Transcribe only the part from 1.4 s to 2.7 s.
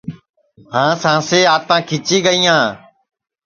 آنٚتاں کھِچی گئِییاں